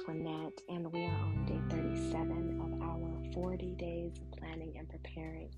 Antoinette, 0.00 0.60
and 0.68 0.90
we 0.92 1.04
are 1.04 1.10
on 1.10 1.44
day 1.46 1.60
37 1.76 2.60
of 2.60 2.82
our 2.82 3.32
40 3.34 3.74
days 3.74 4.12
of 4.18 4.38
planning 4.38 4.74
and 4.78 4.88
preparing. 4.88 5.50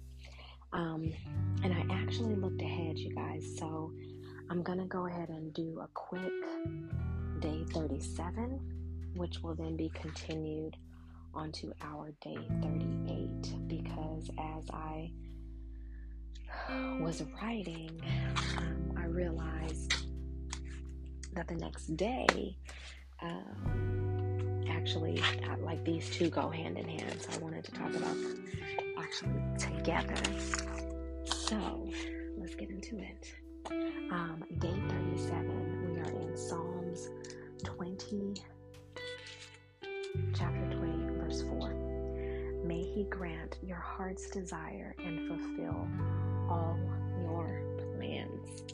Um, 0.73 1.12
and 1.62 1.73
I 1.73 1.84
actually 1.95 2.34
looked 2.34 2.61
ahead, 2.61 2.98
you 2.98 3.15
guys, 3.15 3.45
so 3.59 3.93
I'm 4.51 4.62
to 4.79 4.84
go 4.87 5.07
ahead 5.07 5.29
and 5.29 5.52
do 5.55 5.80
a 5.80 5.87
quick 5.95 6.33
day 7.41 7.65
37, 7.73 9.12
which 9.15 9.41
will 9.43 9.55
then 9.55 9.77
be 9.77 9.91
continued 9.91 10.77
onto 11.34 11.73
our 11.80 12.12
day 12.20 12.38
38 12.62 13.69
because 13.69 14.29
as 14.38 14.65
I 14.73 15.12
was 17.01 17.23
writing, 17.41 18.01
um, 18.56 18.93
I 18.97 19.05
realized 19.05 19.95
that 21.34 21.47
the 21.47 21.55
next 21.55 21.97
day, 21.97 22.56
um, 23.23 24.12
actually, 24.82 25.22
uh, 25.48 25.54
like 25.64 25.84
these 25.84 26.10
two 26.10 26.28
go 26.28 26.48
hand 26.48 26.77
in 26.77 26.88
hand. 26.88 27.20
So 27.20 27.28
I 27.32 27.38
wanted 27.38 27.62
to 27.64 27.70
talk 27.70 27.95
about 27.95 28.14
them 28.14 28.45
actually 28.98 29.41
together. 29.56 30.16
So 31.24 31.88
let's 32.36 32.56
get 32.56 32.68
into 32.68 32.98
it. 32.98 33.32
Um, 34.10 34.42
day 34.58 34.74
37, 34.88 35.95
we 35.95 36.00
are 36.00 36.22
in 36.22 36.36
Psalms 36.36 37.10
20, 37.62 38.34
chapter 40.34 40.77
20, 40.77 41.19
verse 41.20 41.42
4. 41.42 42.62
May 42.64 42.83
He 42.83 43.05
grant 43.05 43.58
your 43.62 43.78
heart's 43.78 44.30
desire 44.30 44.96
and 44.98 45.28
fulfill 45.28 45.86
all 46.50 46.77
your 47.22 47.62
plans. 47.94 48.64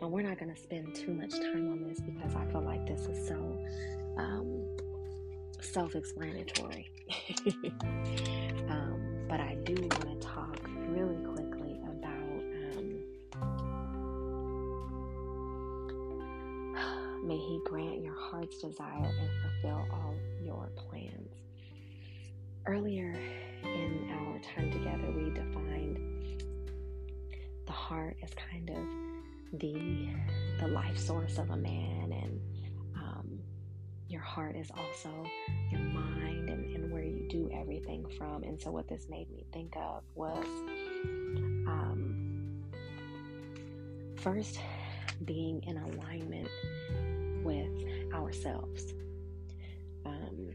Now, 0.00 0.06
we're 0.06 0.22
not 0.22 0.38
going 0.38 0.54
to 0.54 0.60
spend 0.60 0.94
too 0.94 1.12
much 1.12 1.32
time 1.32 1.72
on 1.72 1.88
this 1.88 2.00
because 2.00 2.36
I 2.36 2.46
feel 2.52 2.62
like 2.62 2.86
this 2.86 3.06
is 3.06 3.26
so 3.26 3.34
um, 4.16 4.49
self 5.72 5.94
explanatory. 5.94 6.90
um, 8.68 9.24
but 9.28 9.40
I 9.40 9.56
do 9.64 9.74
want 9.74 10.20
to 10.20 10.26
talk 10.26 10.58
really 10.88 11.22
quickly 11.24 11.80
about 11.84 12.42
um, 16.74 17.26
may 17.26 17.36
He 17.36 17.60
grant 17.64 18.02
your 18.02 18.18
heart's 18.18 18.58
desire 18.58 19.04
and 19.04 19.30
fulfill 19.42 19.86
all 19.92 20.14
your 20.42 20.68
plans. 20.76 21.30
Earlier 22.66 23.14
in 23.62 24.10
our 24.12 24.40
time 24.54 24.72
together, 24.72 25.12
we 25.16 25.30
defined 25.30 26.42
the 27.66 27.72
heart 27.72 28.16
as 28.22 28.30
kind 28.50 28.70
of 28.70 29.60
the 29.60 30.08
the 30.60 30.68
life 30.68 30.98
source 30.98 31.38
of 31.38 31.50
a 31.50 31.56
man 31.56 32.12
and 32.12 32.40
your 34.10 34.20
heart 34.20 34.56
is 34.56 34.70
also 34.76 35.08
your 35.70 35.80
mind 35.80 36.48
and, 36.48 36.74
and 36.74 36.92
where 36.92 37.04
you 37.04 37.28
do 37.28 37.48
everything 37.54 38.04
from. 38.18 38.42
And 38.42 38.60
so 38.60 38.72
what 38.72 38.88
this 38.88 39.06
made 39.08 39.30
me 39.30 39.46
think 39.52 39.76
of 39.76 40.02
was 40.16 40.44
um, 41.68 42.62
first 44.16 44.58
being 45.24 45.62
in 45.62 45.76
alignment 45.78 46.48
with 47.44 48.12
ourselves. 48.12 48.92
Um, 50.04 50.50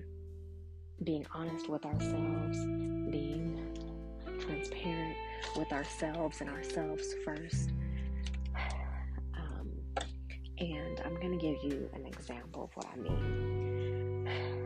being 1.04 1.26
honest 1.34 1.70
with 1.70 1.86
ourselves 1.86 2.58
being 3.12 3.60
transparent 4.40 5.16
with 5.56 5.72
ourselves 5.72 6.42
and 6.42 6.50
ourselves 6.50 7.14
first 7.24 7.72
and 10.60 11.02
I'm 11.06 11.16
going 11.16 11.38
to 11.38 11.38
give 11.38 11.64
you 11.64 11.90
an 11.94 12.06
example 12.06 12.64
of 12.64 12.70
what 12.76 12.88
I 12.94 12.98
mean. 12.98 14.30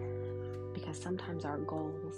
Because 0.74 1.02
sometimes 1.02 1.44
our 1.46 1.58
goals 1.58 2.16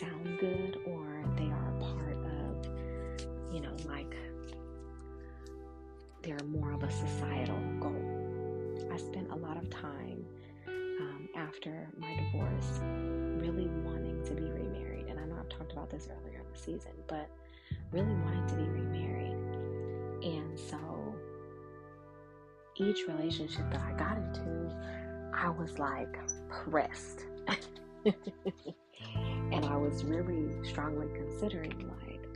sound 0.00 0.38
good 0.40 0.78
or 0.86 1.24
they 1.36 1.44
are 1.44 1.76
a 1.76 1.80
part 1.80 2.16
of, 2.16 3.54
you 3.54 3.60
know, 3.60 3.76
like 3.86 4.16
they're 6.22 6.46
more 6.46 6.72
of 6.72 6.82
a 6.82 6.90
societal 6.90 7.58
goal. 7.80 8.88
I 8.92 8.96
spent 8.96 9.30
a 9.30 9.36
lot 9.36 9.56
of 9.56 9.70
time 9.70 10.24
um, 10.68 11.28
after 11.36 11.88
my 11.98 12.14
divorce 12.14 12.80
really 13.40 13.68
wanting 13.84 14.22
to 14.24 14.34
be 14.34 14.50
remarried. 14.50 15.06
And 15.06 15.20
I 15.20 15.24
know 15.24 15.36
I've 15.38 15.48
talked 15.48 15.72
about 15.72 15.90
this 15.90 16.08
earlier 16.10 16.40
in 16.40 16.52
the 16.52 16.58
season, 16.58 16.92
but 17.06 17.28
really 17.92 18.14
wanting 18.14 18.46
to 18.48 18.54
be 18.56 18.64
remarried. 18.64 19.36
And 20.24 20.58
so 20.58 21.11
each 22.76 23.06
relationship 23.06 23.70
that 23.70 23.80
I 23.82 23.92
got 23.92 24.16
into, 24.16 24.74
I 25.34 25.50
was 25.50 25.78
like 25.78 26.18
pressed. 26.48 27.26
and 28.04 29.64
I 29.64 29.76
was 29.76 30.04
really 30.04 30.52
strongly 30.66 31.08
considering, 31.14 31.90
like, 32.00 32.26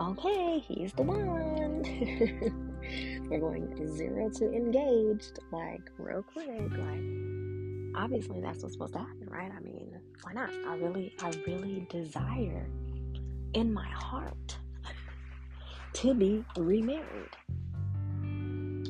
okay, 0.00 0.58
he's 0.58 0.92
the 0.92 1.02
one. 1.02 1.82
We're 3.30 3.40
going 3.40 3.96
zero 3.96 4.30
to 4.30 4.52
engaged, 4.52 5.38
like, 5.52 5.90
real 5.98 6.22
quick. 6.22 6.48
Like, 6.48 8.02
obviously, 8.02 8.40
that's 8.40 8.62
what's 8.62 8.74
supposed 8.74 8.94
to 8.94 8.98
happen, 8.98 9.28
right? 9.28 9.50
I 9.56 9.60
mean, 9.60 9.98
why 10.22 10.32
not? 10.32 10.50
I 10.66 10.76
really, 10.76 11.14
I 11.22 11.32
really 11.46 11.86
desire 11.90 12.66
in 13.54 13.72
my 13.72 13.88
heart 13.88 14.58
to 15.94 16.14
be 16.14 16.44
remarried. 16.56 17.36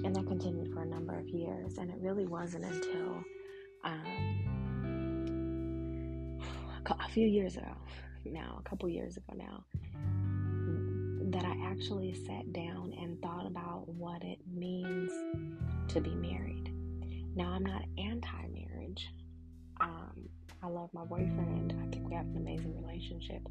And 0.04 0.14
that 0.16 0.26
continued 0.26 0.72
for 0.72 0.82
a 0.82 0.86
number 0.86 1.18
of 1.18 1.28
years. 1.28 1.78
And 1.78 1.90
it 1.90 1.96
really 2.00 2.26
wasn't 2.26 2.64
until 2.64 3.24
um, 3.84 4.40
a 6.88 7.08
few 7.08 7.26
years 7.26 7.56
ago, 7.56 7.74
now, 8.24 8.60
a 8.64 8.68
couple 8.68 8.88
years 8.88 9.16
ago 9.16 9.34
now, 9.36 9.64
that 11.30 11.44
I 11.44 11.54
actually 11.66 12.12
sat 12.14 12.52
down 12.52 12.92
and 12.98 13.20
thought 13.22 13.46
about 13.46 13.84
what 13.88 14.22
it 14.22 14.38
means 14.52 15.10
to 15.88 16.00
be 16.00 16.14
married. 16.14 16.72
Now, 17.34 17.52
I'm 17.52 17.64
not 17.64 17.82
anti 17.98 18.46
marriage. 18.52 19.08
Um, 19.80 20.28
I 20.62 20.66
love 20.66 20.90
my 20.92 21.04
boyfriend. 21.04 21.74
I 21.82 21.90
think 21.90 22.08
we 22.08 22.14
have 22.14 22.26
an 22.26 22.36
amazing 22.36 22.76
relationship. 22.82 23.42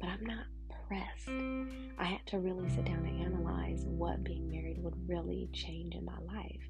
But 0.00 0.08
I'm 0.08 0.24
not 0.24 0.46
pressed. 0.88 1.28
I 1.98 2.04
had 2.04 2.26
to 2.26 2.38
really 2.38 2.68
sit 2.68 2.84
down 2.84 3.04
and 3.06 3.24
analyze 3.24 3.84
what 3.86 4.24
being 4.24 4.50
married 4.50 4.82
would 4.82 5.08
really 5.08 5.48
change 5.52 5.94
in 5.94 6.04
my 6.04 6.18
life. 6.26 6.68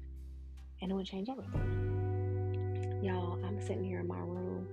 And 0.81 0.91
it 0.91 0.93
would 0.93 1.05
change 1.05 1.29
everything. 1.29 3.01
Y'all, 3.03 3.43
I'm 3.45 3.59
sitting 3.61 3.83
here 3.83 3.99
in 3.99 4.07
my 4.07 4.19
room. 4.19 4.67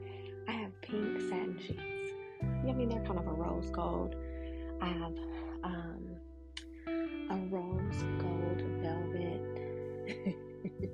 I 0.49 0.53
have 0.53 0.81
pink 0.83 1.21
satin 1.21 1.59
sheets. 1.59 2.13
I 2.43 2.73
mean, 2.73 2.89
they're 2.89 3.05
kind 3.05 3.19
of 3.19 3.27
a 3.27 3.33
rose 3.33 3.71
gold. 3.71 4.15
I 4.81 4.87
have 4.87 5.15
um, 5.65 6.17
a 7.31 7.37
rose 7.51 8.03
gold 8.19 8.63
velvet. 8.83 9.43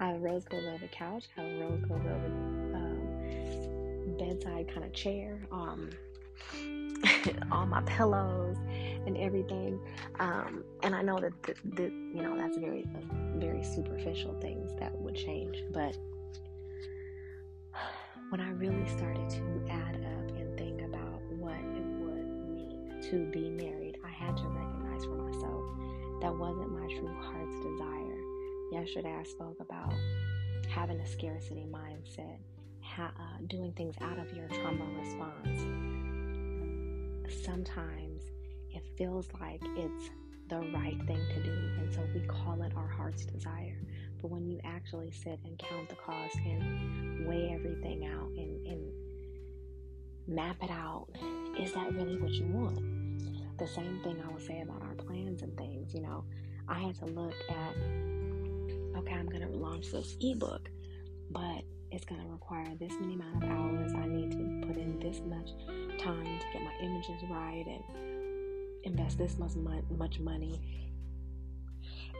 I 0.00 0.06
have 0.08 0.16
a 0.16 0.18
rose 0.18 0.44
gold 0.44 0.64
velvet 0.64 0.92
couch. 0.92 1.24
I 1.36 1.42
have 1.42 1.50
a 1.50 1.60
rose 1.60 1.84
gold 1.88 2.02
velvet 2.02 2.32
um, 2.74 4.16
bedside 4.18 4.68
kind 4.72 4.84
of 4.84 4.92
chair. 4.92 5.40
Um, 5.50 5.90
all 7.52 7.66
my 7.66 7.82
pillows 7.82 8.56
and 9.06 9.16
everything. 9.16 9.80
Um, 10.18 10.64
and 10.82 10.94
I 10.94 11.02
know 11.02 11.18
that 11.18 11.32
the, 11.42 11.54
the, 11.64 11.82
you 11.84 12.22
know 12.22 12.36
that's 12.36 12.56
very 12.56 12.84
very 13.36 13.62
superficial 13.62 14.34
things 14.40 14.72
that 14.78 14.94
would 15.00 15.14
change, 15.14 15.62
but 15.72 15.96
when 18.30 18.40
I 18.40 18.50
really 18.50 18.86
started 18.88 19.28
to 19.30 19.66
add 19.70 19.96
up 19.96 20.36
and 20.36 20.58
think 20.58 20.82
about 20.82 21.20
what 21.38 21.52
it 21.52 21.86
would 22.00 22.26
mean 22.50 23.00
to 23.10 23.26
be 23.30 23.50
married, 23.50 23.98
I 24.04 24.10
had 24.10 24.36
to 24.36 24.44
recognize 24.44 25.04
for 25.04 25.16
myself 25.16 25.64
that 26.22 26.36
wasn't 26.36 26.72
my 26.72 26.86
true 26.98 27.14
heart's 27.20 27.56
desire. 27.60 28.18
Yesterday, 28.72 29.14
I 29.18 29.22
spoke 29.22 29.58
about 29.60 29.94
having 30.68 30.98
a 30.98 31.06
scarcity 31.06 31.66
mindset, 31.70 32.38
ha- 32.80 33.12
uh, 33.16 33.38
doing 33.46 33.72
things 33.74 33.94
out 34.00 34.18
of 34.18 34.32
your 34.32 34.48
trauma 34.48 34.84
response 34.98 35.95
sometimes 37.30 38.22
it 38.70 38.82
feels 38.96 39.28
like 39.40 39.60
it's 39.76 40.10
the 40.48 40.58
right 40.58 40.98
thing 41.06 41.20
to 41.34 41.42
do. 41.42 41.70
And 41.78 41.92
so 41.92 42.00
we 42.14 42.20
call 42.20 42.62
it 42.62 42.72
our 42.76 42.88
heart's 42.88 43.24
desire. 43.24 43.78
But 44.20 44.30
when 44.30 44.46
you 44.46 44.60
actually 44.64 45.10
sit 45.10 45.38
and 45.44 45.58
count 45.58 45.88
the 45.88 45.96
cost 45.96 46.36
and 46.36 47.26
weigh 47.26 47.52
everything 47.52 48.06
out 48.06 48.28
and, 48.36 48.66
and 48.66 48.92
map 50.26 50.56
it 50.62 50.70
out, 50.70 51.08
is 51.58 51.72
that 51.72 51.92
really 51.94 52.18
what 52.18 52.30
you 52.30 52.46
want? 52.46 53.58
The 53.58 53.66
same 53.66 54.00
thing 54.02 54.22
I 54.26 54.32
would 54.32 54.42
say 54.42 54.60
about 54.60 54.82
our 54.82 54.94
plans 54.94 55.42
and 55.42 55.56
things. 55.56 55.94
You 55.94 56.02
know, 56.02 56.24
I 56.68 56.78
had 56.80 56.94
to 56.96 57.06
look 57.06 57.34
at, 57.48 57.76
okay, 58.98 59.14
I'm 59.14 59.28
going 59.28 59.42
to 59.42 59.56
launch 59.56 59.90
this 59.90 60.16
ebook, 60.20 60.68
but 61.30 61.62
it's 61.90 62.04
going 62.04 62.20
to 62.20 62.28
require 62.28 62.66
this 62.78 62.92
many 63.00 63.14
amount 63.14 63.42
of 63.42 63.50
hours. 63.50 63.92
I 63.94 64.06
need 64.06 64.32
to 64.32 64.66
put 64.66 64.76
in 64.76 64.98
this 65.00 65.20
much 65.26 65.50
time 65.96 66.24
to 66.24 66.46
get 66.52 66.62
my 66.62 66.74
images 66.80 67.22
right 67.30 67.64
and 67.66 67.82
invest 68.84 69.18
this 69.18 69.36
much 69.38 70.20
money 70.20 70.60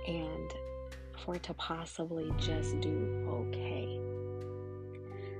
and 0.07 0.53
for 1.25 1.37
it 1.37 1.43
to 1.43 1.55
possibly 1.55 2.33
just 2.39 2.81
do 2.81 3.27
okay 3.29 3.99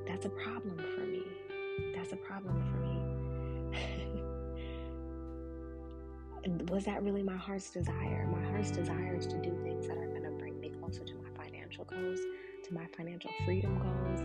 that's 0.07 0.25
a 0.25 0.31
problem 0.31 0.79
for 0.79 1.03
me. 1.03 1.23
That's 1.95 2.13
a 2.13 2.17
problem 2.17 2.63
for 2.71 2.79
me. 2.79 4.23
Was 6.73 6.85
that 6.85 7.03
really 7.03 7.25
my 7.25 7.37
heart's 7.37 7.71
desire? 7.71 8.27
My 8.33 8.43
heart's 8.51 8.71
desire 8.71 9.17
is 9.17 9.27
to 9.27 9.37
do 9.43 9.51
things 9.65 9.89
that 9.89 9.99
are 9.99 10.07
going 10.07 10.23
to 10.23 10.31
bring 10.31 10.61
me 10.61 10.71
closer 10.81 11.05
to 11.05 11.15
my 11.17 11.29
financial 11.45 11.85
goals, 11.85 12.21
to 12.65 12.73
my 12.73 12.87
financial 12.97 13.31
freedom 13.45 13.79
goals, 13.79 14.21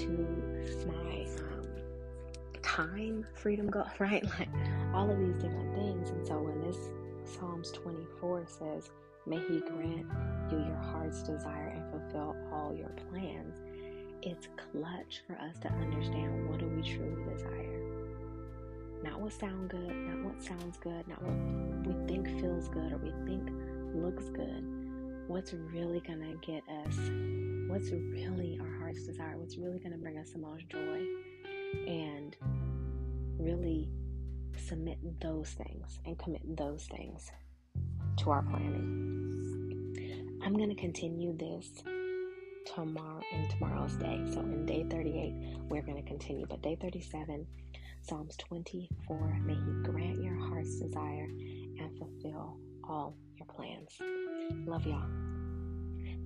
to 0.00 0.55
time 2.76 3.24
freedom 3.32 3.70
goal, 3.70 3.86
right? 3.98 4.24
Like 4.38 4.48
all 4.94 5.10
of 5.10 5.18
these 5.18 5.34
different 5.36 5.74
things. 5.74 6.10
And 6.10 6.26
so 6.26 6.40
when 6.40 6.60
this 6.60 6.76
Psalms 7.24 7.72
24 7.72 8.44
says, 8.46 8.90
May 9.26 9.38
He 9.38 9.60
grant 9.60 10.06
you 10.50 10.58
your 10.58 10.76
heart's 10.76 11.22
desire 11.22 11.74
and 11.74 11.90
fulfill 11.90 12.36
all 12.52 12.74
your 12.76 12.92
plans, 13.10 13.56
it's 14.22 14.48
clutch 14.56 15.22
for 15.26 15.34
us 15.36 15.58
to 15.62 15.68
understand 15.68 16.48
what 16.48 16.60
do 16.60 16.66
we 16.66 16.82
truly 16.82 17.24
desire. 17.32 17.82
Not 19.02 19.20
what 19.20 19.32
sounds 19.32 19.70
good, 19.70 19.90
not 19.90 20.24
what 20.24 20.42
sounds 20.42 20.76
good, 20.78 21.08
not 21.08 21.20
what 21.22 21.86
we 21.86 22.06
think 22.06 22.40
feels 22.40 22.68
good 22.68 22.92
or 22.92 22.98
we 22.98 23.12
think 23.26 23.50
looks 23.94 24.28
good. 24.28 24.64
What's 25.26 25.52
really 25.54 26.00
gonna 26.06 26.34
get 26.40 26.62
us? 26.84 26.96
What's 27.68 27.90
really 27.90 28.60
our 28.60 28.78
heart's 28.78 29.04
desire? 29.06 29.36
What's 29.36 29.56
really 29.56 29.80
gonna 29.80 29.98
bring 29.98 30.18
us 30.18 30.30
the 30.30 30.38
most 30.38 30.68
joy? 30.68 31.04
And 31.86 32.36
really 33.38 33.88
submit 34.56 34.98
those 35.20 35.50
things 35.50 35.98
and 36.04 36.18
commit 36.18 36.56
those 36.56 36.84
things 36.84 37.30
to 38.18 38.30
our 38.30 38.42
planning. 38.42 40.40
I'm 40.44 40.54
going 40.56 40.68
to 40.68 40.80
continue 40.80 41.36
this 41.36 41.82
tomorrow 42.74 43.20
in 43.32 43.48
tomorrow's 43.48 43.96
day. 43.96 44.22
So 44.32 44.40
in 44.40 44.66
day 44.66 44.84
38, 44.88 45.58
we're 45.68 45.82
going 45.82 46.02
to 46.02 46.08
continue. 46.08 46.46
But 46.46 46.62
day 46.62 46.76
37, 46.80 47.46
Psalms 48.02 48.36
24, 48.36 49.40
may 49.44 49.54
He 49.54 49.82
grant 49.82 50.22
your 50.22 50.36
heart's 50.36 50.78
desire 50.78 51.28
and 51.28 51.98
fulfill 51.98 52.58
all 52.88 53.16
your 53.36 53.46
plans. 53.46 53.90
Love 54.66 54.86
y'all. 54.86 55.08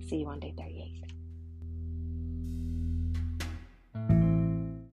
See 0.07 0.17
you 0.17 0.27
on 0.27 0.39
day 0.39 0.53
38. 0.57 1.20